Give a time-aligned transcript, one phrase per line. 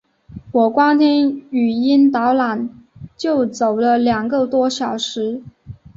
[0.53, 2.67] 我光听语音导览
[3.15, 5.43] 就走了两个多小时